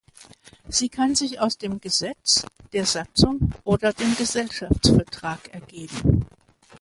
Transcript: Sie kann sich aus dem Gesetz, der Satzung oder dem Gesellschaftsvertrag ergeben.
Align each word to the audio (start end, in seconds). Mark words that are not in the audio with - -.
Sie 0.67 0.89
kann 0.89 1.13
sich 1.13 1.39
aus 1.41 1.59
dem 1.59 1.79
Gesetz, 1.79 2.43
der 2.73 2.87
Satzung 2.87 3.53
oder 3.63 3.93
dem 3.93 4.15
Gesellschaftsvertrag 4.15 5.53
ergeben. 5.53 6.25